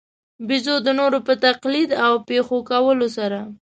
[0.47, 3.39] بېزو د نورو په تقلید او پېښو کولو سره.